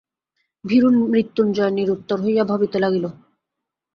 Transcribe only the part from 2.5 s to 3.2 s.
ভাবিতে লাগিল।